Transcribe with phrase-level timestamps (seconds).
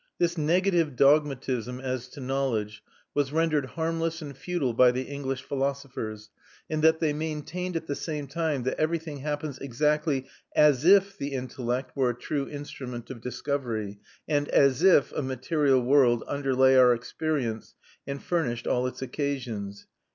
[0.17, 2.81] This negative dogmatism as to knowledge
[3.13, 6.31] was rendered harmless and futile by the English philosophers,
[6.67, 10.25] in that they maintained at the same time that everything happens exactly
[10.55, 15.79] as if the intellect were a true instrument of discovery, and as if a material
[15.79, 17.75] world underlay our experience
[18.07, 19.85] and furnished all its occasions.